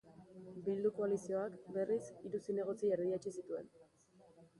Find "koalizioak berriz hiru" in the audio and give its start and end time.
0.99-2.41